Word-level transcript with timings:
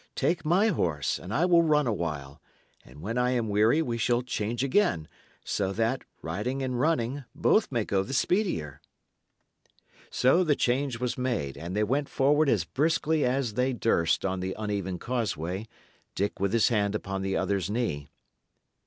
Take 0.15 0.43
my 0.43 0.69
horse, 0.69 1.19
and 1.19 1.31
I 1.31 1.45
will 1.45 1.61
run 1.61 1.85
awhile, 1.85 2.41
and 2.83 3.03
when 3.03 3.19
I 3.19 3.29
am 3.33 3.49
weary 3.49 3.83
we 3.83 3.99
shall 3.99 4.23
change 4.23 4.63
again, 4.63 5.07
that 5.43 5.45
so, 5.45 5.97
riding 6.23 6.63
and 6.63 6.79
running, 6.79 7.25
both 7.35 7.71
may 7.71 7.85
go 7.85 8.01
the 8.01 8.15
speedier." 8.15 8.81
So 10.09 10.43
the 10.43 10.55
change 10.55 10.99
was 10.99 11.19
made, 11.19 11.55
and 11.55 11.75
they 11.75 11.83
went 11.83 12.09
forward 12.09 12.49
as 12.49 12.63
briskly 12.63 13.23
as 13.25 13.53
they 13.53 13.73
durst 13.73 14.25
on 14.25 14.39
the 14.39 14.55
uneven 14.57 14.97
causeway, 14.97 15.67
Dick 16.15 16.39
with 16.39 16.51
his 16.51 16.69
hand 16.69 16.95
upon 16.95 17.21
the 17.21 17.37
other's 17.37 17.69
knee. 17.69 18.09